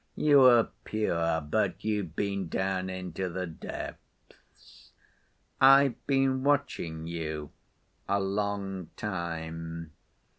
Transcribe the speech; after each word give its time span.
You 0.15 0.45
are 0.45 0.71
pure, 0.83 1.41
but 1.47 1.83
you've 1.85 2.15
been 2.15 2.47
down 2.49 2.89
into 2.89 3.29
the 3.29 3.45
depths.... 3.45 4.93
I've 5.61 6.07
been 6.07 6.43
watching 6.43 7.05
you 7.05 7.51
a 8.09 8.19
long 8.19 8.89
time. 8.97 9.93